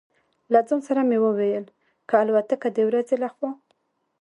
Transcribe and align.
له 0.53 0.59
ځان 0.67 0.79
سره 0.87 1.01
مې 1.09 1.17
وویل: 1.21 1.65
که 2.07 2.13
الوتکه 2.21 2.69
د 2.73 2.77
ورځې 2.89 3.15
له 3.23 3.29
خوا. 3.33 3.51